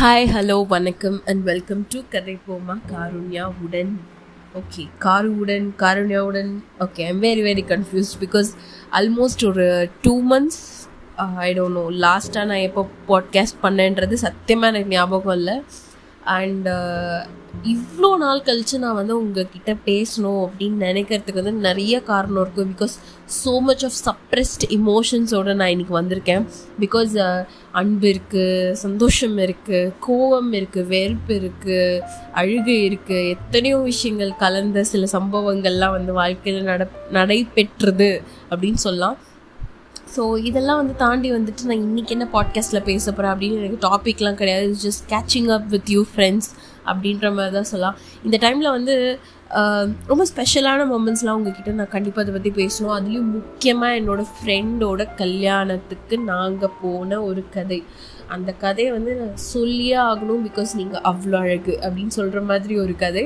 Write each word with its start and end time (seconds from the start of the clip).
Hi 0.00 0.26
hello 0.26 0.66
வணக்கம் 0.66 1.22
and 1.26 1.44
welcome 1.44 1.86
to 1.88 2.00
கதை 2.10 2.38
போமா 2.48 2.80
காருண்யா 2.92 3.50
உடன் 3.64 4.00
ஓகே 4.54 4.88
காரு 4.98 5.38
உடன் 5.38 5.74
காருண்யா 5.78 6.18
உடன் 6.18 6.64
okay 6.80 7.04
I'm 7.06 7.22
very 7.22 7.42
very 7.42 7.64
confused 7.68 8.18
because 8.20 8.50
almost 8.92 9.46
ஒரு 9.46 9.90
two 10.02 10.22
months 10.30 10.60
I 11.36 11.54
don't 11.54 11.72
know 11.72 11.90
லாஸ்ட்டாக 11.90 12.44
நான் 12.44 12.64
எப்போ 12.68 12.88
பாட்காஸ்ட் 13.08 13.58
பண்ணேன்றது 13.62 14.12
சத்தியமாக 14.12 14.68
எனக்கு 14.68 14.88
ஞாபகம் 14.88 15.36
இல்லை. 15.36 15.64
அண்ட் 16.36 16.68
uh, 16.78 17.18
இவ்வளோ 17.72 18.08
நாள் 18.22 18.42
கழித்து 18.46 18.76
நான் 18.82 18.96
வந்து 18.98 19.14
உங்ககிட்ட 19.20 19.70
பேசணும் 19.86 20.40
அப்படின்னு 20.44 20.78
நினைக்கிறதுக்கு 20.88 21.40
வந்து 21.40 21.66
நிறைய 21.66 21.94
காரணம் 22.08 22.40
இருக்கும் 22.42 22.72
because 22.72 22.94
so 23.36 23.52
much 23.68 23.84
of 23.88 23.96
suppressed 23.98 24.64
இமோஷன்ஸோடு 24.76 25.54
நான் 25.60 25.72
இன்னைக்கு 25.74 25.94
வந்திருக்கேன். 25.98 26.44
பிகாஸ் 26.84 27.14
uh, 27.26 27.40
அன்பு 27.80 28.06
இருக்குது 28.12 28.74
சந்தோஷம் 28.84 29.38
இருக்குது 29.46 29.92
கோவம் 30.06 30.52
இருக்குது 30.58 30.90
வெறுப்பு 30.94 31.32
இருக்குது 31.40 32.02
அழுகை 32.42 32.78
இருக்குது 32.88 33.30
எத்தனையோ 33.36 33.78
விஷயங்கள் 33.90 34.38
கலந்த 34.44 34.84
சில 34.92 35.08
சம்பவங்கள்லாம் 35.16 35.96
வந்து 35.98 36.14
வாழ்க்கையில் 36.22 36.68
நட 36.70 36.90
நடைபெற்றது 37.18 38.10
அப்படின்னு 38.52 38.82
சொல்லலாம். 38.86 39.18
ஸோ 40.14 40.22
இதெல்லாம் 40.48 40.78
வந்து 40.80 40.94
தாண்டி 41.02 41.28
வந்துட்டு 41.36 41.66
நான் 41.68 41.82
இன்றைக்கி 41.86 42.12
என்ன 42.16 42.26
பாட்காஸ்ட்டில் 42.34 42.86
பேச 42.90 43.04
போகிறேன் 43.10 43.32
அப்படின்னு 43.32 43.58
எனக்கு 43.60 43.78
டாபிக்லாம் 43.88 44.38
கிடையாது. 44.40 44.68
Just 44.84 45.02
catching 45.12 45.48
up 45.56 45.66
with 45.74 45.90
you 45.94 46.02
friends 46.12 46.48
அப்படின்ற 46.90 47.26
மாதிரி 47.36 47.54
தான் 47.56 47.68
சொல்லலாம். 47.70 47.96
இந்த 48.26 48.36
டைமில் 48.44 48.70
வந்து 48.76 48.94
ரொம்ப 50.10 50.22
ஸ்பெஷலான 50.30 50.86
மூமெண்ட்ஸ்லாம் 50.92 51.38
உங்ககிட்ட 51.38 51.74
நான் 51.80 51.94
கண்டிப்பாக 51.94 52.24
அதை 52.24 52.32
பற்றி 52.36 52.50
பேசணும். 52.62 52.94
அதுலேயும் 52.96 53.30
முக்கியமாக 53.36 53.98
என்னோடய 54.00 54.32
ஃப்ரெண்டோட 54.36 55.02
கல்யாணத்துக்கு 55.20 56.18
நாங்கள் 56.32 56.74
போன 56.82 57.20
ஒரு 57.28 57.44
கதை. 57.56 57.80
அந்த 58.36 58.50
கதையை 58.64 58.90
வந்து 58.96 59.12
நான் 59.20 59.36
சொல்லியே 59.52 59.98
ஆகணும் 60.08 60.42
பிகாஸ் 60.48 60.72
நீங்கள் 60.80 61.04
அவ்வளோ 61.10 61.38
அழகு 61.44 61.74
அப்படின்னு 61.84 62.16
சொல்கிற 62.18 62.40
மாதிரி 62.50 62.76
ஒரு 62.84 62.96
கதை. 63.04 63.24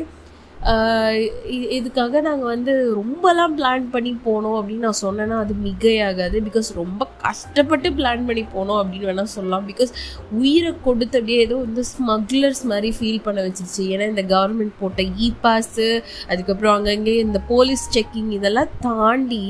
இதுக்காக 1.77 2.21
நாங்கள் 2.27 2.51
வந்து 2.55 2.73
ரொம்பலாம் 2.99 3.55
பிளான் 3.59 3.87
பண்ணி 3.95 4.13
போனோம் 4.27 4.57
அப்படின்னு 4.59 4.87
நான் 4.89 5.03
சொன்னேன்னா 5.07 5.37
அது 5.45 5.55
மிகையாகாது. 5.65 6.37
பிகாஸ் 6.49 6.69
ரொம்ப 6.81 7.09
கஷ்டப்பட்டு 7.25 7.89
பிளான் 7.99 8.23
பண்ணி 8.29 8.45
போனோம் 8.55 8.79
அப்படின்னு 8.83 9.09
வேணால் 9.11 9.33
சொல்லலாம். 9.35 9.67
பிகாஸ் 9.71 9.93
உயிரை 10.41 10.73
கொடுத்து 10.87 11.19
அப்படியே 11.21 11.39
ஏதோ 11.47 11.57
வந்து 11.65 11.85
ஸ்மக்லர்ஸ் 11.93 12.63
மாதிரி 12.73 12.91
ஃபீல் 12.99 13.25
பண்ண 13.27 13.41
வச்சிருச்சு. 13.47 13.85
ஏன்னா 13.95 14.07
இந்த 14.13 14.25
கவர்மெண்ட் 14.35 14.79
போட்ட 14.83 15.03
இ 15.27 15.31
பாஸு 15.45 15.89
அதுக்கப்புறம் 16.31 16.77
அங்கங்கே 16.77 17.17
இந்த 17.27 17.41
போலீஸ் 17.53 17.85
செக்கிங் 17.97 18.31
இதெல்லாம் 18.39 18.73
தாண்டி 18.87 19.45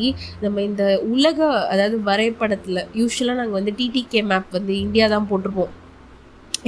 நம்ம 0.46 0.62
இந்த 0.70 0.84
உலக 1.14 1.38
அதாவது 1.74 1.98
வரைபடத்தில் 2.10 2.83
யூஸ்வலாக 3.02 3.40
நாங்கள் 3.42 3.60
வந்து 3.60 3.78
டிடிகே 3.83 4.22
மேப் 4.33 4.58
வந்து 4.58 4.74
இந்தியா 4.86 5.08
தான் 5.16 5.30
போட்டிருப்போம். 5.33 5.72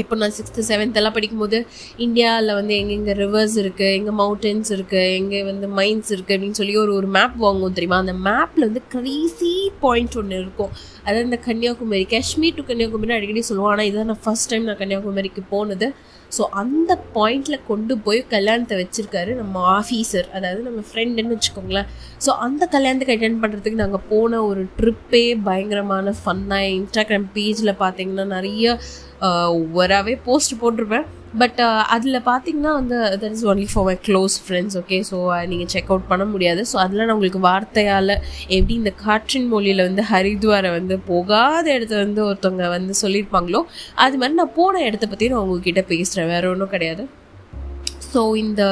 இப்போ 0.03 0.15
நான் 0.21 0.35
சிக்ஸ்த்து 0.37 0.63
செவன்த்தெல்லாம் 0.71 1.17
படிக்கும்போது 1.17 1.59
இந்தியாவில் 2.07 2.53
வந்து 2.59 2.75
எங்கெங்கே 2.81 3.15
ரிவர்ஸ் 3.21 3.57
இருக்குது 3.63 3.93
எங்கே 3.99 4.13
மவுண்டன்ஸ் 4.21 4.71
இருக்குது 4.77 5.13
எங்கே 5.19 5.41
வந்து 5.51 5.67
மைன்ஸ் 5.79 6.11
இருக்குது 6.15 6.37
அப்படின்னு 6.37 6.59
சொல்லி 6.61 6.75
ஒரு 6.85 6.93
ஒரு 6.99 7.11
மேப் 7.17 7.37
வாங்குவோம் 7.45 7.77
தெரியுமா? 7.77 8.01
அந்த 8.05 8.15
மேப்பில் 8.29 8.67
வந்து 8.69 8.83
கடைசி 8.95 9.53
பாயிண்ட் 9.85 10.17
ஒன்று 10.23 10.41
இருக்கும். 10.45 10.73
அதாவது 11.05 11.29
இந்த 11.29 11.39
கன்னியாகுமரி 11.47 12.05
காஷ்மீர் 12.15 12.59
டு 12.59 12.65
கன்னியாகுமரி 12.71 13.15
அடிக்கடி 13.19 13.45
சொல்லுவோம். 13.51 13.73
ஆனால் 13.75 13.89
இதுதான் 13.91 14.11
நான் 14.13 14.25
ஃபஸ்ட் 14.27 14.51
டைம் 14.53 14.69
நான் 14.71 14.81
கன்னியாகுமரிக்கு 14.83 15.45
போனது. 15.55 15.89
ஸோ 16.33 16.43
அந்த 16.61 16.93
பாயிண்டில் 17.17 17.65
கொண்டு 17.69 17.95
போய் 18.05 18.21
கல்யாணத்தை 18.35 18.77
வச்சுருக்காரு 18.81 19.33
நம்ம 19.41 19.61
ஆஃபீஸர் 19.79 20.29
அதாவது 20.37 20.61
நம்ம 20.69 20.81
ஃப்ரெண்டுன்னு 20.89 21.35
வச்சுக்கோங்களேன். 21.35 21.89
ஸோ 22.25 22.31
அந்த 22.47 22.63
கல்யாணத்துக்கு 22.75 23.15
அட்டென்ட் 23.17 23.43
பண்ணுறதுக்கு 23.43 23.83
நாங்கள் 23.83 24.07
போன 24.13 24.41
ஒரு 24.49 24.63
ட்ரிப்பே 24.79 25.25
பயங்கரமான 25.49 26.15
ஃபன்னாக 26.23 26.73
இன்ஸ்டாகிராம் 26.79 27.29
பேஜில் 27.37 27.81
பார்த்தீங்கன்னா 27.83 28.27
நிறைய 28.37 28.77
ஒவ்வொராகவே 29.59 30.15
போஸ்ட் 30.29 30.55
போட்டிருப்பேன். 30.63 31.07
பட் 31.43 31.61
அதில் 31.95 32.19
பார்த்தீங்கன்னா 32.29 32.73
வந்து 32.81 32.97
that 33.23 33.35
is 33.37 33.45
only 33.51 33.67
for 33.71 33.87
my 33.89 33.95
close 34.09 34.35
friends 34.45 34.77
okay 34.81 34.99
so 35.09 35.17
நீங்கள் 35.53 35.71
செக் 35.73 35.91
அவுட் 35.93 36.07
பண்ண 36.11 36.25
முடியாது. 36.35 36.63
ஸோ 36.73 36.77
அதில் 36.83 37.03
நான் 37.03 37.15
உங்களுக்கு 37.17 37.41
வார்த்தையால் 37.49 38.15
எப்படி 38.57 38.75
இந்த 38.83 38.93
காற்றின் 39.05 39.51
மொழியில் 39.55 39.87
வந்து 39.89 40.05
ஹரித்வாரை 40.13 40.71
வந்து 40.79 40.97
போகாத 41.11 41.67
இடத்த 41.79 41.97
வந்து 42.05 42.23
ஒருத்தவங்க 42.29 42.69
வந்து 42.77 42.95
சொல்லியிருப்பாங்களோ 43.03 43.63
அது 44.07 44.21
மாதிரி 44.23 44.39
நான் 44.43 44.57
போன 44.61 44.85
இடத்த 44.89 45.09
பற்றி 45.15 45.33
நான் 45.35 45.45
உங்ககிட்ட 45.45 45.85
பேசுகிறேன் 45.93 46.33
வேற 46.35 46.51
ஒன்றும் 46.55 46.75
கிடையாது. 46.77 47.05
ஸோ 48.15 48.23
இந்த 48.45 48.63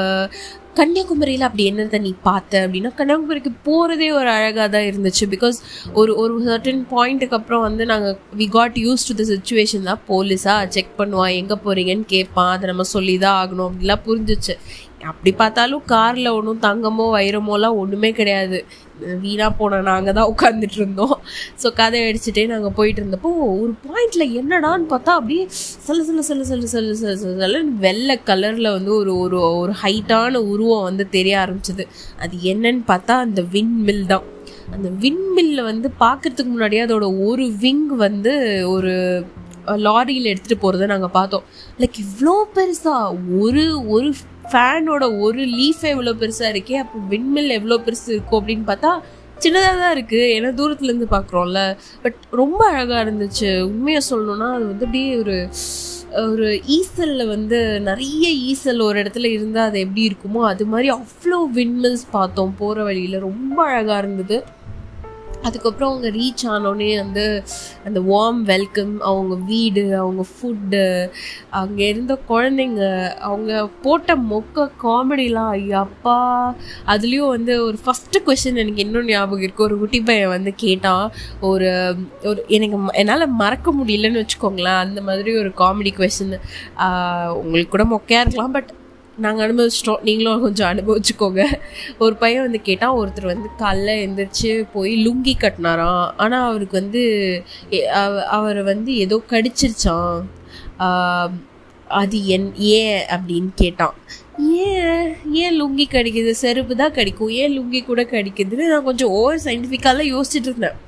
கன்னியாகுமரியில் 0.78 1.47
அப்படி 1.47 1.64
என்னதை 1.70 1.98
நீ 2.04 2.10
பார்த்த 2.26 2.60
அப்படின்னா 2.66 2.91
கன்னியாகுமரிக்கு 2.98 3.50
போகிறதே 3.66 4.08
ஒரு 4.19 4.28
அழகாக 4.36 4.69
தான் 4.75 4.86
இருந்துச்சு. 4.91 5.25
பிகாஸ் 5.34 5.58
ஒரு 6.00 6.12
ஒரு 6.22 6.34
சர்டன் 6.47 6.80
பாயிண்ட்டுக்கு 6.92 7.36
அப்புறம் 7.38 7.64
வந்து 7.66 7.84
நாங்கள் 7.92 8.16
we 8.38 8.47
got 8.56 8.78
use 8.84 9.06
to 9.08 9.14
the 9.19 9.26
situation 9.32 9.88
தான். 9.91 10.00
போலீஸாக 10.10 10.70
செக் 10.76 10.97
பண்ணுவான் 11.00 11.34
எங்கே 11.41 11.58
போகிறீங்கன்னு 11.66 12.06
கேட்பான் 12.14 12.53
அதை 12.54 12.70
நம்ம 12.72 12.86
சொல்லி 12.94 13.16
தான் 13.25 13.38
ஆகணும் 13.42 13.69
அப்படிலாம் 13.69 14.06
புரிஞ்சிச்சு. 14.08 14.56
அப்படி 15.10 15.30
பார்த்தாலும் 15.42 15.84
காரில் 15.92 16.34
ஒன்றும் 16.38 16.64
தங்கமோ 16.66 17.06
வைரமோலாம் 17.19 17.78
ஒன்றுமே 17.82 18.10
கிடையாது. 18.20 18.59
வீணாக 19.22 19.50
போன 19.50 19.80
நாங்கள் 19.80 20.12
தான் 20.12 20.30
உட்காந்துட்டு 20.32 20.78
இருந்தோம் 20.78 21.14
ஸோ 21.62 21.72
கதை 21.72 22.00
அடிச்சுட்டே 22.03 22.47
நாங்கள் 22.47 22.72
போயிட்டு 22.72 23.00
இருந்தப்போ 23.03 23.30
ஒரு 23.62 23.72
பாயிண்டில் 23.86 24.26
என்னடான்னு 24.41 24.86
பார்த்தா 24.88 25.12
அப்படியே 25.19 25.44
சில 25.86 26.04
சில 26.04 26.22
சில 26.22 26.44
சில 26.44 26.66
சில 26.66 26.94
சில 26.94 27.14
சில 27.16 27.32
சில 27.42 27.62
வெள்ளை 27.78 28.20
கலரில் 28.25 28.70
வந்து 28.72 28.94
ஒரு 28.94 29.19
ஒரு 29.19 29.41
ஒரு 29.58 29.72
ஹைட்டான 29.82 30.34
உருவம் 30.36 30.82
வந்து 30.82 31.08
தெரிய 31.08 31.36
ஆரம்பிச்சது. 31.38 31.86
அது 32.19 32.36
என்னன்னு 32.36 32.82
பார்த்தா 32.86 33.16
அந்த 33.26 33.42
விண்மில் 33.42 34.06
தான். 34.06 34.26
அந்த 34.72 34.88
விண்மில்ல 34.88 35.62
வந்து 35.62 35.91
பார்க்கறதுக்கு 36.00 36.44
முன்னாடியே 36.44 36.84
அதோட 36.86 37.06
ஒரு 37.26 37.50
விங் 37.50 37.86
வந்து 37.97 38.32
ஒரு 38.69 38.92
லாரியில் 39.66 40.30
எடுத்துகிட்டு 40.32 40.62
போகிறத 40.62 40.86
நாங்கள் 40.86 41.10
பார்த்தோம். 41.10 41.44
லைக் 41.78 41.98
இவ்வளோ 42.04 42.34
பெருசாக 42.54 43.14
ஒரு 43.41 43.64
ஒரு 43.88 44.09
ஃபேனோட 44.50 45.04
ஒரு 45.19 45.42
லீஃப் 45.58 45.84
எவ்வளோ 45.94 46.12
பெருசாக 46.12 46.53
இருக்கே 46.54 46.78
அப்போ 46.82 46.98
விண்மில் 47.10 47.56
எவ்வளோ 47.58 47.78
பெருசு 47.86 48.08
இருக்கும் 48.14 48.41
அப்படின்னு 48.41 48.66
பார்த்தா 48.70 48.92
சின்னதாக 49.44 49.78
தான் 49.78 49.94
இருக்குது 49.97 50.26
ஏன்னா 50.34 50.50
தூரத்துலேருந்து 50.58 51.08
பார்க்குறோம்ல. 51.14 51.60
பட் 52.03 52.19
ரொம்ப 52.41 52.60
அழகாக 52.72 53.04
இருந்துச்சு. 53.04 53.50
உண்மையாக 53.70 54.04
சொல்லணும்னா 54.10 54.48
அது 54.56 54.66
வந்து 54.66 54.86
அப்படியே 54.86 55.16
ஒரு 55.16 55.36
ஒரு 56.22 56.47
ஈசலில் 56.76 57.26
வந்து 57.26 57.58
நிறைய 57.80 58.25
ஈசல் 58.48 58.80
ஒரு 58.86 58.97
இடத்துல 59.03 59.28
இருந்தால் 59.36 59.69
அது 59.69 59.78
எப்படி 59.78 60.03
இருக்குமோ 60.08 60.41
அது 60.48 60.64
மாதிரி 60.66 60.88
அவ்வளோ 60.91 61.38
விண்மில்ஸ் 61.54 62.04
பார்த்தோம் 62.10 62.56
போகிற 62.59 62.82
வழியில். 62.82 63.16
ரொம்ப 63.20 63.59
அழகாக 63.69 63.98
இருந்தது. 63.98 64.38
அதுக்கப்புறம் 65.42 65.91
அவங்க 65.91 66.10
ரீச் 66.10 66.44
ஆனோடனே 66.44 66.97
வந்து 66.97 67.44
அந்த 67.84 68.00
வார்ம் 68.00 68.42
வெல்கம் 68.42 69.00
அவங்க 69.00 69.34
வீடு 69.34 69.97
அவங்க 69.97 70.25
ஃபுட்டு 70.32 71.10
அங்கே 71.50 71.88
இருந்த 71.88 72.19
குழந்தைங்க 72.28 72.82
அவங்க 73.19 73.66
போட்ட 73.82 74.16
மொக்க 74.16 74.70
காமெடிலாம் 74.82 75.50
ஐயாப்பா. 75.53 76.16
அதுலேயும் 76.86 77.28
வந்து 77.28 77.64
ஒரு 77.64 77.78
ஃபஸ்ட்டு 77.86 78.22
கொஷின் 78.26 78.56
எனக்கு 78.56 78.82
இன்னும் 78.82 79.04
ஞாபகம் 79.04 79.44
இருக்குது 79.44 79.60
ஒரு 79.60 79.78
குட்டி 79.78 80.00
பையன் 80.00 80.28
வந்து 80.28 80.54
கேட்டான் 80.56 81.12
ஒரு 81.41 81.94
ஒரு 82.22 82.44
எனக்கு 82.48 82.78
என்னால் 82.92 83.28
மறக்க 83.28 83.72
முடியலன்னு 83.72 84.24
வச்சுக்கோங்களேன் 84.24 84.78
அந்த 84.78 85.03
மாதிரி 85.03 85.36
ஒரு 85.36 85.48
காமெடி 85.48 85.94
கொஷின் 85.97 86.36
உங்களுக்கு 87.34 87.69
கூட 87.69 87.84
மொக்கையாக 87.84 88.20
இருக்கலாம் 88.20 88.50
பட் 88.50 88.70
நாங்கள் 89.25 89.44
அனுபவிச்சிட்டோம் 89.47 90.05
நீங்களும் 90.09 90.44
கொஞ்சம் 90.47 90.71
அனுபவிச்சுக்கோங்க. 90.72 91.43
ஒரு 92.05 92.15
பையன் 92.22 92.47
வந்து 92.47 92.60
கேட்டால் 92.69 92.99
ஒருத்தர் 93.00 93.33
வந்து 93.33 93.49
காலைல 93.62 93.94
எழுந்திரிச்சு 94.03 94.50
போய் 94.75 94.93
லுங்கி 95.06 95.34
கட்டினாராம். 95.44 96.06
ஆனால் 96.25 96.49
அவருக்கு 96.50 96.77
வந்து 96.81 97.05
அவர் 98.38 98.60
வந்து 98.72 98.93
ஏதோ 99.06 99.19
கடிச்சிருச்சான் 99.33 100.19
அது 102.00 102.19
என் 102.34 102.47
ஏன் 102.77 103.00
அப்படின்னு 103.15 103.50
கேட்டான். 103.62 103.97
ஏன்? 104.69 105.09
ஏன் 105.41 105.56
லுங்கி 105.60 105.87
கடிக்குது? 105.94 106.31
செருப்பு 106.43 106.75
தான் 106.83 106.94
கடிக்கும். 106.99 107.33
ஏன் 107.41 107.54
லுங்கி 107.56 107.81
கூட 107.89 108.03
கடிக்குதுன்னு 108.12 108.71
நான் 108.72 108.89
கொஞ்சம் 108.89 109.12
ஓவர் 109.19 109.44
சயின்டிஃபிக்காலாம் 109.47 110.12
யோசிச்சுட்டு 110.15 110.50
இருந்தேன். 110.50 110.78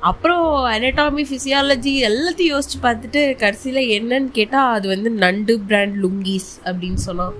அப்புறம் 0.00 0.66
அனட்டாமி 0.66 1.24
ஃபிசியாலஜி 1.30 1.92
எல்லாத்தையும் 2.08 2.52
யோசிச்சு 2.52 2.78
பார்த்துட்டு 2.82 3.36
கடைசியில் 3.36 4.02
என்னன்னு 4.02 4.28
கேட்டால் 4.30 4.72
அது 4.72 4.88
வந்து 4.88 5.10
நண்டு 5.10 5.60
பிராண்ட் 5.60 6.04
லுங்கீஸ் 6.04 6.50
அப்படின்னு 6.64 6.94
சொன்னான். 6.94 7.34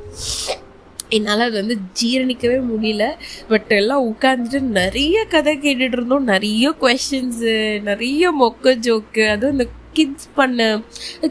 என்னால் 1.08 1.40
அது 1.40 1.52
வந்து 1.52 1.76
ஜீரணிக்கவே 2.02 2.58
முடியல. 2.72 3.10
பட் 3.48 3.70
எல்லாம் 3.70 4.04
உட்காந்துட்டு 4.12 4.60
நிறைய 4.60 5.24
கதை 5.24 5.58
கேட்டுட்டு 5.58 5.96
இருந்தோம். 5.96 6.24
நிறைய 6.24 6.74
கொஷின்ஸு 6.80 7.82
நிறைய 7.82 8.32
மொக்க 8.42 8.64
ஜோக்கு 8.64 9.28
அதுவும் 9.28 9.58
இந்த 9.58 9.66
கிட்ஸ் 9.92 10.28
பண்ண. 10.34 10.80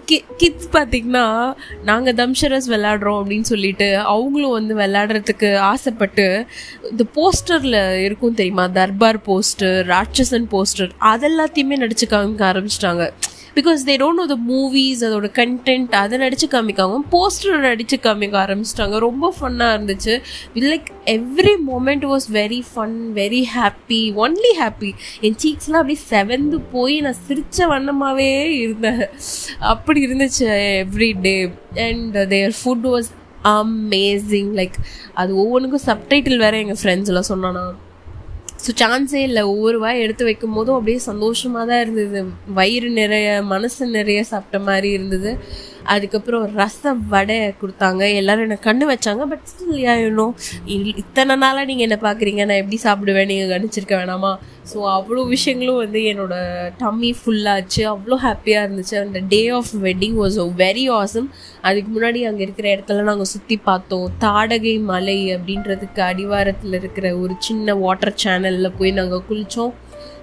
கி 0.06 0.24
கிட்ஸ் 0.38 0.70
பார்த்திங்கன்னா 0.74 1.54
நாங்கள் 1.84 2.14
தம்ஷரஸ் 2.14 2.70
விளாட்றோம் 2.74 3.20
அப்படின்னு 3.22 3.50
சொல்லிட்டு 3.52 3.98
அவங்களும் 3.98 4.52
வந்து 4.52 4.76
விளாடுறதுக்கு 4.78 5.58
ஆசைப்பட்டு 5.58 6.46
இந்த 6.90 7.06
போஸ்டரில் 7.16 8.00
இருக்கும் 8.00 8.34
தெரியுமா? 8.34 8.68
தர்பார் 8.68 9.20
போஸ்டர் 9.20 9.80
ராட்சசன் 9.94 10.48
போஸ்டர் 10.56 10.92
அதெல்லாத்தையுமே 11.00 11.78
நடிச்சு 11.84 12.08
காமிக்க 12.10 12.44
ஆரம்பிச்சிட்டாங்க. 12.52 13.10
Because 13.60 13.88
they 13.90 13.96
don't 14.04 14.20
know 14.22 14.26
the 14.34 14.38
movies 14.52 15.02
அதோட 15.08 15.30
கண்டென்ட் 15.40 15.96
அதை 16.04 16.18
நடித்து 16.24 16.48
காமிக்காங்க 16.52 17.00
போஸ்டர் 17.16 17.64
நடித்து 17.68 17.98
காமிக்க 18.04 18.36
ஆரம்பிச்சிட்டாங்க. 18.46 18.98
ரொம்ப 19.08 19.34
ஃபன்னாக 19.40 19.76
இருந்துச்சு. 19.78 20.14
Like 20.72 20.90
every 21.16 21.54
moment 21.70 22.06
was 22.12 22.28
very 22.40 22.62
fun 22.72 22.98
very 23.20 23.42
happy 23.56 24.02
only 24.24 24.52
happy 24.62 24.92
என் 25.28 25.40
சீக்ஸ்லாம் 25.44 25.82
அப்படியே 25.82 26.02
செவந்து 26.10 26.60
போய் 26.72 26.96
நான் 27.06 27.22
சிரித்த 27.28 27.68
வண்ணமாகவே 27.68 28.30
இருந்தேன். 28.64 29.04
அப்படி 29.74 30.06
இருந்துச்சு 30.08 30.46
every 30.86 31.12
day 31.22 31.36
and 31.88 32.18
their 32.36 32.56
food 32.62 32.88
was 32.94 33.10
amazing 33.58 34.50
like 34.60 34.80
அது 35.22 35.32
ஒவ்வொன்றுக்கும் 35.44 35.88
சப்டைட்டில் 35.90 36.42
வேறு 36.46 36.60
எங்கள் 36.64 36.82
ஃப்ரெண்ட்ஸ்லாம் 36.82 37.32
சொன்னானா. 37.34 37.64
ஸோ 38.64 38.72
சான்ஸே 38.82 39.22
இல்லை. 39.28 39.42
ஒவ்வொரு 39.54 39.78
வாய் 39.80 40.02
எடுத்து 40.06 40.24
வைக்கும் 40.30 40.56
போதும் 40.58 40.78
அப்படியே 40.78 41.00
சந்தோஷமாக 41.10 41.66
தான் 41.72 41.82
இருந்தது. 41.86 42.22
வயிறு 42.58 42.90
நிறைய 43.02 43.28
மனசு 43.54 43.88
நிறைய 43.98 44.22
சாப்பிட்ட 44.32 44.60
மாதிரி 44.70 44.90
இருந்தது. 44.98 45.32
அதுக்கப்புறம் 45.94 46.46
ரச 46.62 46.94
வடை 47.14 47.38
கொடுத்தாங்க. 47.62 48.02
எல்லாரும் 48.22 48.46
என்னை 48.48 48.58
கண்ணு 48.68 48.86
வச்சாங்க. 48.92 49.24
பட் 49.32 49.46
ஸ்டில் 49.52 49.78
இன்னும் 50.10 50.34
இத்தனை 51.04 51.36
நாளாக 51.44 51.66
நீங்கள் 51.72 51.88
என்ன 51.88 51.98
பார்க்குறீங்க 52.06 52.42
நான் 52.50 52.62
எப்படி 52.64 52.80
சாப்பிடுவேன்? 52.88 53.30
நீங்கள் 53.32 53.52
கணிச்சிருக்க 53.54 53.96
வேணாமா? 54.02 54.32
ஸோ 54.72 54.80
அவ்வளோ 54.96 55.22
விஷயங்களும் 55.36 55.82
வந்து 55.84 56.00
என்னோட 56.12 56.36
டம்மி 56.82 57.12
ஃபுல்லாச்சு 57.20 57.82
அவ்வளோ 57.94 58.18
ஹாப்பியாக 58.26 58.66
இருந்துச்சு. 58.66 58.96
அந்த 59.06 59.20
day 59.34 59.42
of 59.60 59.72
wedding 59.88 60.18
was 60.22 60.38
very 60.64 60.86
awesome 61.00 61.30
அதுக்கு 61.68 61.90
முன்னாடி 61.96 62.20
அங்கே 62.30 62.44
இருக்கிற 62.48 62.68
இடத்துல 62.76 63.06
நாங்கள் 63.10 63.32
சுற்றி 63.34 63.58
பார்த்தோம். 63.70 64.08
தாடகை 64.26 64.76
மலை 64.92 65.20
அப்படின்றதுக்கு 65.36 66.02
அடிவாரத்தில் 66.12 66.78
இருக்கிற 66.82 67.08
ஒரு 67.24 67.36
சின்ன 67.48 67.76
வாட்டர் 67.84 68.20
சேனலில் 68.26 68.76
போய் 68.80 68.98
நாங்கள் 69.00 69.28
குளித்தோம் 69.30 69.74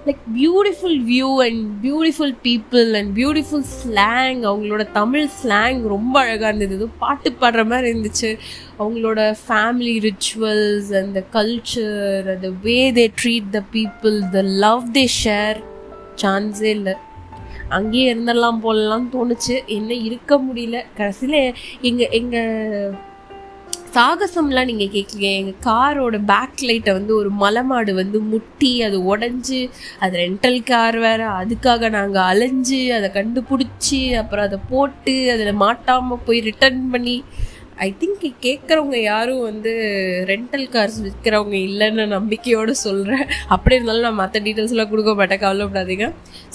like 0.07 0.23
beautiful 0.35 0.97
view 1.11 1.29
and 1.45 1.63
beautiful 1.85 2.35
people 2.43 2.91
and 2.99 3.17
beautiful 3.17 3.65
slang 3.77 4.39
அவங்களோட 4.49 4.91
தமிழ் 4.91 5.27
ஸ்லாங் 5.39 5.81
ரொம்ப 5.87 6.19
அழகாக 6.19 6.47
இருந்தது. 6.47 6.75
ஏதோ 6.75 6.87
பாட்டு 6.99 7.29
பாடுற 7.41 7.65
மாதிரி 7.65 7.87
இருந்துச்சு. 7.93 8.29
அவங்களோட 8.79 9.35
ஃபேமிலி 9.47 9.95
ரிச்சுவல்ஸ் 10.07 10.91
அந்த 11.01 11.23
கல்ச்சர் 11.33 12.29
அந்த 12.35 12.51
way 12.61 12.91
they 12.91 13.07
treat 13.23 13.49
the 13.49 13.61
people 13.73 14.17
the 14.31 14.41
love 14.41 14.85
they 14.93 15.05
share 15.23 15.59
சான்ஸே 16.21 16.71
இல்லை. 16.77 16.93
அங்கேயே 17.69 18.13
இருந்தெல்லாம் 18.13 18.59
போலலாம் 18.63 19.07
தோணுச்சு. 19.13 19.55
என்ன 19.65 19.93
இருக்க 19.93 20.37
முடியல. 20.37 20.77
கடைசியில் 20.97 21.55
எங்கள் 21.81 22.09
எங்கள் 22.09 22.93
சாகசம்லாம் 23.97 24.69
நீங்கள் 24.69 24.91
கேட்கலீங்க 24.93 25.29
எங்கள் 25.37 25.61
காரோட 25.65 26.15
பேக் 26.25 26.63
லைட்டை 26.63 26.93
வந்து 26.93 27.13
ஒரு 27.15 27.29
மலை 27.29 27.63
மாடு 27.63 27.93
வந்து 27.93 28.19
முட்டி 28.21 28.83
அது 28.83 28.97
உடஞ்சி 29.13 29.61
அது 29.99 30.17
ரெண்டல் 30.17 30.63
கார் 30.63 30.97
வேறு 30.97 31.23
அதுக்காக 31.39 31.89
நாங்கள் 31.89 32.23
அலைஞ்சு 32.23 32.81
அதை 32.93 33.09
கண்டுபிடிச்சி 33.09 34.01
அப்புறம் 34.13 34.45
அதை 34.45 34.59
போட்டு 34.69 35.15
அதில் 35.29 35.61
மாட்டாமல் 35.65 36.23
போய் 36.25 36.39
ரிட்டர்ன் 36.39 36.83
பண்ணி 36.89 37.15
ஐ 37.77 37.95
திங்க் 37.99 38.27
கேட்குறவங்க 38.41 38.99
யாரும் 39.01 39.41
வந்து 39.41 39.71
ரெண்டல் 40.25 40.67
கார்ஸ் 40.69 40.99
விற்கிறவங்க 41.01 41.57
இல்லைன்னு 41.67 42.05
நம்பிக்கையோடு 42.07 42.75
சொல்கிறேன் 42.75 43.25
அப்படி 43.47 43.75
இருந்தாலும் 43.75 44.01
நான் 44.01 44.21
மற்ற 44.21 44.39
டீட்டெயில்ஸ்லாம் 44.39 44.89
கொடுக்க 44.89 45.13
மாட்டேன் 45.13 45.43
கவலைப்படாதீங்க. 45.43 46.07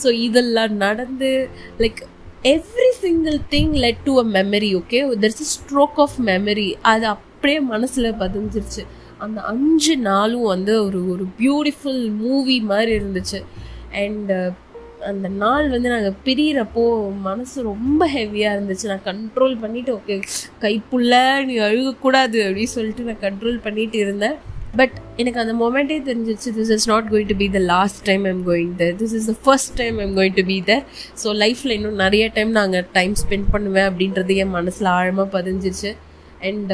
ஸோ 0.03 0.11
இதெல்லாம் 0.19 0.75
நடந்து 0.77 1.31
like 1.79 2.01
every 2.45 2.91
single 3.01 3.39
thing 3.51 3.75
led 3.75 4.01
to 4.05 4.15
a 4.21 4.25
memory 4.37 4.71
okay 4.75 5.01
there's 5.17 5.43
a 5.45 5.49
stroke 5.53 6.01
of 6.01 6.17
memory 6.31 6.69
அது 6.83 7.07
அப்படியே 7.43 7.63
மனசில் 7.71 8.19
பதிஞ்சிருச்சு. 8.21 8.83
அந்த 9.25 9.39
அஞ்சு 9.53 9.95
நாளும் 10.09 10.45
வந்து 10.51 10.73
ஒரு 10.85 10.99
ஒரு 11.13 11.25
பியூட்டிஃபுல் 11.39 12.03
மூவி 12.21 12.57
மாதிரி 12.69 12.91
இருந்துச்சு. 12.99 13.39
அண்டு 14.03 14.35
uh, 14.35 14.51
அந்த 15.09 15.29
நாள் 15.41 15.65
வந்து 15.73 15.89
நாங்கள் 15.93 16.15
பிரியிறப்போ 16.27 16.85
மனசு 17.27 17.57
ரொம்ப 17.71 18.07
ஹெவியாக 18.15 18.55
இருந்துச்சு. 18.57 18.87
நான் 18.91 19.05
கண்ட்ரோல் 19.09 19.57
பண்ணிவிட்டு 19.63 19.93
ஓகே 19.97 20.17
கைப்புள்ள 20.65 21.19
நீ 21.49 21.57
அழுகக்கூடாது 21.69 22.39
அப்படின்னு 22.47 22.75
சொல்லிட்டு 22.77 23.07
நான் 23.09 23.23
கண்ட்ரோல் 23.27 23.59
பண்ணிட்டு 23.65 23.99
இருந்தேன். 24.05 24.37
பட் 24.81 24.95
எனக்கு 25.23 25.43
அந்த 25.45 25.57
மொமெண்ட்டே 25.63 25.99
தெரிஞ்சிச்சு 26.11 26.53
this 26.59 26.73
is 26.77 26.89
not 26.93 27.09
going 27.15 27.31
to 27.33 27.39
be 27.43 27.49
the 27.57 27.63
last 27.75 28.03
time 28.11 28.27
I'm 28.33 28.45
going 28.51 28.73
there 28.83 28.95
this 29.03 29.17
is 29.21 29.29
the 29.33 29.35
first 29.47 29.75
time 29.81 29.99
I'm 30.05 30.15
going 30.21 30.37
to 30.39 30.45
be 30.53 30.59
there 30.71 30.85
so 31.23 31.35
லைஃப்பில் 31.45 31.77
இன்னும் 31.79 31.99
நிறைய 32.05 32.27
டைம் 32.39 32.53
நாங்கள் 32.61 32.87
டைம் 32.99 33.17
ஸ்பெண்ட் 33.25 33.51
பண்ணுவேன் 33.57 33.89
அப்படின்றது 33.91 34.37
என் 34.45 34.55
மனசில் 34.59 34.91
ஆழமாக 34.99 35.29
பதிஞ்சிச்சு. 35.39 35.93
அண்ட் 36.49 36.73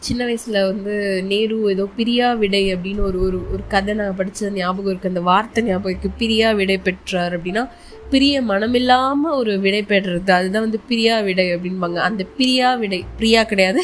சின்ன 0.00 0.20
வயசில் 0.28 0.58
வந்து 0.70 0.94
நேரு 1.30 1.56
ஏதோ 1.72 1.84
பிரியா 1.98 2.28
விடை 2.42 2.62
அப்படின்னு 2.74 3.02
ஒரு 3.08 3.18
ஒரு 3.26 3.38
ஒரு 3.54 3.62
கதை 3.74 3.92
நான் 4.00 4.18
படித்த 4.18 4.50
ஞாபகம் 4.58 4.90
இருக்குது 4.92 5.12
அந்த 5.12 5.22
வார்த்தை 5.30 5.62
ஞாபகம் 5.68 5.92
இருக்குது 5.92 6.18
பிரியா 6.22 6.48
விடை 6.60 6.76
பெற்றார் 6.88 7.34
அப்படின்னா 7.38 7.64
பிரிய 8.12 8.42
மனமில்லாமல் 8.50 9.36
ஒரு 9.40 9.52
விடை 9.64 9.82
பெறுறது. 9.92 10.30
அதுதான் 10.38 10.66
வந்து 10.66 10.80
பிரியா 10.90 11.14
விடை 11.28 11.46
அப்படின்பாங்க. 11.54 11.98
அந்த 12.08 12.22
பிரியா 12.38 12.68
விடை 12.82 13.00
பிரியா 13.18 13.42
கிடையாது. 13.52 13.82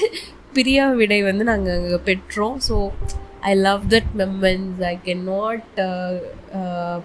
பிரியா 0.57 0.87
விடை 1.01 1.21
வந்து 1.31 1.45
நாங்கள் 1.51 1.77
அங்கே 1.79 1.99
பெற்றோம். 2.11 2.59
So 2.69 2.77
I 3.51 3.53
love 3.69 3.85
that 3.95 4.13
moments 4.23 4.83
I 4.91 4.95
can 5.07 5.25
not 5.33 5.81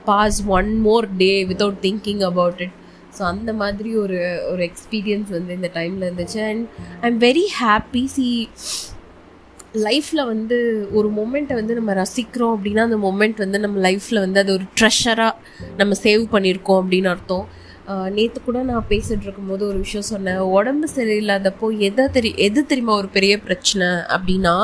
pass 0.10 0.40
one 0.58 0.70
more 0.88 1.08
day 1.24 1.32
without 1.52 1.80
thinking 1.88 2.22
about 2.30 2.62
it 2.66 2.76
so 3.18 3.24
அந்த 3.34 3.52
மாதிரி 3.62 3.92
ஒரு 4.04 4.20
ஒரு 4.52 4.62
எக்ஸ்பீரியன்ஸ் 4.70 5.30
வந்து 5.38 5.52
இந்த 5.60 5.70
டைமில் 5.78 6.06
இருந்துச்சு. 6.08 6.42
And 6.52 6.66
I 7.04 7.08
am 7.12 7.22
very 7.28 7.46
happy 7.62 8.04
see 8.18 8.28
லைஃப்பில் 9.86 10.30
வந்து 10.32 10.58
ஒரு 10.98 11.08
மொமெண்ட்டை 11.18 11.56
வந்து 11.60 11.78
நம்ம 11.80 11.94
ரசிக்கிறோம் 12.02 12.54
அப்படின்னா 12.56 12.84
அந்த 12.88 12.98
மொமெண்ட் 13.06 13.40
வந்து 13.44 13.60
நம்ம 13.66 13.82
லைஃப்பில் 13.88 14.24
வந்து 14.26 14.42
அது 14.44 14.52
ஒரு 14.58 14.66
ட்ரெஷராக 14.80 15.34
நம்ம 15.80 15.96
சேவ் 16.06 16.24
பண்ணியிருக்கோம் 16.34 16.80
அப்படின்னு 16.82 17.12
அர்த்தம். 17.14 17.46
நேற்று 18.16 18.40
கூட 18.46 18.62
நான் 18.70 18.88
பேசிகிட்டு 18.90 19.26
இருக்கும்போது 19.28 19.64
ஒரு 19.70 19.78
விஷயம் 19.84 20.08
சொன்னேன். 20.14 20.40
உடம்பு 20.58 20.88
சரியில்லாதப்போ 20.96 21.68
எதை 21.88 22.06
தெரி 22.16 22.32
எது 22.48 22.62
தெரியுமா 22.72 22.96
ஒரு 23.02 23.10
பெரிய 23.18 23.34
பிரச்சனை 23.46 23.88
அப்படின்னா 24.16 24.56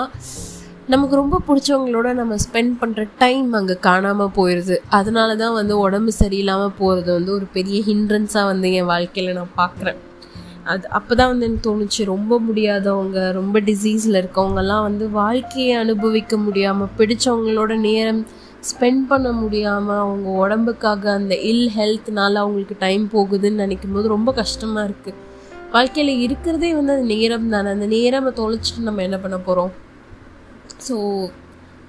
நமக்கு 0.94 1.15
ரொம்ப 1.21 1.36
பிடிச்சவங்களோட 1.48 2.07
நம்ம 2.21 2.38
ஸ்பெண்ட் 2.45 2.74
பண்ணுற 2.81 3.04
டைம் 3.21 3.50
அங்கே 3.60 3.75
காணாமல் 3.88 4.33
போயிடுது 4.38 4.77
அதனால 4.98 5.36
தான் 5.44 5.57
வந்து 5.60 5.75
உடம்பு 5.86 6.13
சரியில்லாமல் 6.21 6.75
போகிறது 6.81 7.12
வந்து 7.18 7.31
ஒரு 7.38 7.48
பெரிய 7.57 7.80
ஹிண்ட்ரன்ஸாக 7.92 8.50
வந்து 8.51 8.69
என் 8.80 8.92
வாழ்க்கையில் 8.94 9.38
நான் 9.39 9.56
பார்க்குறேன். 9.62 10.00
அது 10.65 10.88
அப்போ 10.89 11.15
தான் 11.15 11.27
வந்து 11.27 11.45
எனக்கு 11.45 11.69
தோணுச்சு 11.69 12.06
ரொம்ப 12.06 12.39
முடியாதவங்க 12.39 13.31
ரொம்ப 13.31 13.60
டிசீஸில் 13.60 14.19
இருக்கவங்கெல்லாம் 14.21 14.81
வந்து 14.81 15.10
வாழ்க்கையை 15.10 15.74
அனுபவிக்க 15.75 16.38
முடியாமல் 16.38 16.89
பிடிச்சவங்களோட 16.98 17.80
நேரம் 17.80 18.21
ஸ்பெண்ட் 18.63 19.07
பண்ண 19.07 19.31
முடியாமல் 19.31 19.98
அவங்க 19.98 20.30
உடம்புக்காக 20.39 21.12
அந்த 21.13 21.36
இல் 21.44 21.69
ஹெல்த்னால 21.77 22.33
அவங்களுக்கு 22.36 22.75
டைம் 22.80 23.10
போகுதுன்னு 23.13 23.63
நினைக்கும் 23.63 23.92
போது 23.92 24.07
ரொம்ப 24.07 24.33
கஷ்டமாக 24.33 24.88
இருக்குது 24.88 25.19
வாழ்க்கையில் 25.71 26.19
இருக்கிறதே 26.19 26.74
வந்து 26.74 26.94
அந்த 26.94 27.13
நேரம் 27.13 27.50
தானே. 27.50 27.69
அந்த 27.69 27.86
நேரம் 27.86 28.36
தொலைச்சிட்டு 28.36 28.81
நம்ம 28.81 29.01
என்ன 29.01 29.18
பண்ண 29.18 29.38
போகிறோம் 29.38 29.71
so 30.88 30.95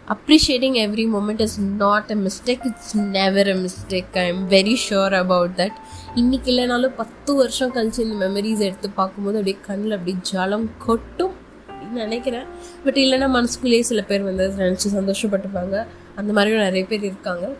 appreciating 0.08 0.74
every 0.74 1.04
moment 1.14 1.40
is 1.40 1.60
not 1.60 2.10
a 2.10 2.14
mistake 2.14 2.64
it's 2.64 2.96
never 2.96 3.48
a 3.48 3.54
mistake 3.54 4.18
I 4.18 4.26
am 4.26 4.50
very 4.50 4.76
sure 4.88 5.14
about 5.14 5.50
that 5.56 5.76
இன்றைக்கி 6.16 6.50
இல்லைனாலும் 6.50 6.94
பத்து 6.96 7.34
வருஷம் 7.34 7.74
கழிச்சு 7.74 7.98
இந்த 7.98 8.26
மெமரிஸ் 8.26 8.58
எடுத்து 8.58 8.90
பார்க்கும்போது 8.90 9.38
அப்படியே 9.38 9.62
கண்ணில் 9.66 9.92
அப்படியே 9.92 10.16
ஜலம் 10.22 10.70
கொட்டும் 10.86 11.34
அப்படின்னு 11.68 11.90
நினைக்கிறேன். 11.90 12.44
பட் 12.84 12.94
இல்லைன்னா 12.94 13.28
மனசுக்குள்ளேயே 13.28 13.82
சில 13.82 14.02
பேர் 14.02 14.22
வந்து 14.22 14.54
நினச்சி 14.58 14.86
சந்தோஷப்பட்டுப்பாங்க. 14.94 15.86
அந்த 16.16 16.32
மாதிரியும் 16.32 16.62
நிறைய 16.62 16.86
பேர் 16.86 17.02
இருக்காங்க. 17.02 17.50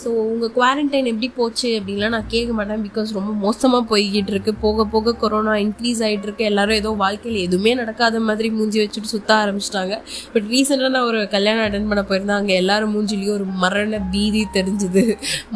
ஸோ 0.00 0.08
உங்கள் 0.30 0.52
குவாரண்டைன் 0.56 1.08
எப்படி 1.12 1.28
போச்சு 1.38 1.68
அப்படின்லாம் 1.78 2.14
நான் 2.16 2.28
கேட்க 2.34 2.50
மாட்டேன் 2.58 2.82
பிகாஸ் 2.86 3.14
ரொம்ப 3.16 3.32
மோசமாக 3.44 3.82
போய்கிட்டு 3.92 4.32
இருக்கு. 4.34 4.52
போக 4.64 4.84
போக 4.92 5.14
கொரோனா 5.22 5.54
இன்க்ரீஸ் 5.64 6.02
ஆகிட்டு 6.06 6.26
இருக்கு. 6.28 6.44
எல்லாரும் 6.50 6.78
ஏதோ 6.82 6.90
வாழ்க்கையில் 7.04 7.40
எதுவுமே 7.46 7.72
நடக்காத 7.80 8.20
மாதிரி 8.28 8.50
மூஞ்சி 8.58 8.78
வச்சுட்டு 8.82 9.12
சுற்ற 9.14 9.32
ஆரம்பிச்சிட்டாங்க. 9.44 9.96
பட் 10.34 10.46
ரீசெண்டாக 10.52 10.92
நான் 10.96 11.08
ஒரு 11.10 11.22
கல்யாணம் 11.34 11.64
அட்டன் 11.66 11.90
பண்ண 11.92 12.04
போயிருந்தேன். 12.10 12.40
அங்கே 12.42 12.56
எல்லாரும் 12.62 12.94
மூஞ்சிலையும் 12.96 13.36
ஒரு 13.38 13.48
மரண 13.64 14.00
பீதி 14.14 14.44
தெரிஞ்சுது. 14.58 15.04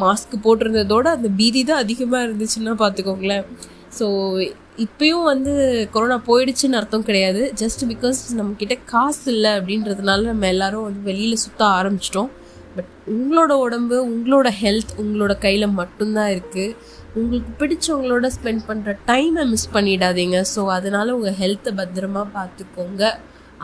மாஸ்க் 0.02 0.34
போட்டிருந்ததோட 0.46 1.06
அந்த 1.18 1.30
பீதி 1.40 1.62
தான் 1.70 1.84
அதிகமாக 1.84 2.26
இருந்துச்சுன்னா 2.28 2.74
பார்த்துக்கோங்களேன். 2.84 3.46
ஸோ 4.00 4.06
இப்பயும் 4.84 5.26
வந்து 5.30 5.52
கொரோனா 5.94 6.16
போயிடுச்சுன்னு 6.28 6.78
அர்த்தம் 6.78 7.08
கிடையாது. 7.08 7.42
ஜஸ்ட் 7.62 7.82
பிகாஸ் 7.90 8.20
நம்மக்கிட்ட 8.38 8.74
காசு 8.92 9.26
இல்லை 9.32 9.50
அப்படின்றதுனால 9.58 10.20
நம்ம 10.30 10.46
எல்லாரும் 10.54 10.86
வந்து 10.88 11.02
வெளியில் 11.08 11.42
சுற்ற 11.42 11.62
ஆரம்பிச்சிட்டோம். 11.80 12.30
பட் 12.76 12.90
உங்களோட 13.14 13.52
உடம்பு 13.64 13.96
உங்களோட 14.08 14.48
ஹெல்த் 14.62 14.92
உங்களோட 14.98 15.38
கையில் 15.38 15.66
மட்டும்தான் 15.68 16.30
இருக்குது 16.30 16.76
உங்களுக்கு 17.14 17.52
பிடிச்சவங்களோட 17.60 18.26
ஸ்பெண்ட் 18.36 18.62
பண்ணுற 18.68 18.96
டைமை 19.06 19.42
மிஸ் 19.48 19.72
பண்ணிடாதீங்க. 19.72 20.38
ஸோ 20.54 20.60
அதனால் 20.66 21.10
உங்கள் 21.10 21.36
ஹெல்த்தை 21.40 21.72
பத்திரமா 21.80 22.22
பார்த்துக்கோங்க 22.38 23.02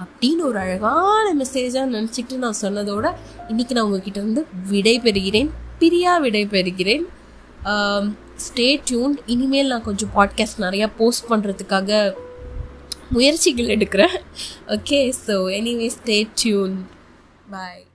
அப்படின்னு 0.02 0.42
ஒரு 0.48 0.58
அழகான 0.58 1.34
மெசேஜாக 1.34 1.92
நினச்சிக்கிட்டு 1.94 2.36
நான் 2.36 2.60
சொன்னதோட 2.62 3.06
இன்றைக்கி 3.48 3.72
நான் 3.72 3.84
உங்ககிட்ட 3.84 4.20
வந்து 4.20 4.46
விடை 4.68 5.00
பெறுகிறேன் 5.00 5.50
பிரியா 5.78 6.18
விடை 6.18 6.44
பெறுகிறேன் 6.46 7.06
ஸ்டே 8.46 8.68
டியூன்ட் 8.90 9.20
இனிமேல் 9.26 9.66
நான் 9.66 9.82
கொஞ்சம் 9.82 10.12
பாட்காஸ்ட் 10.14 10.64
நிறையா 10.66 10.88
போஸ்ட் 10.96 11.28
பண்ணுறதுக்காக 11.30 12.14
முயற்சிகள் 13.10 13.74
எடுக்கிறேன். 13.76 14.16
Okay 14.76 15.00
so 15.26 15.36
anyway 15.58 15.90
stay 15.98 16.18
tuned 16.34 16.78
bye 17.50 17.87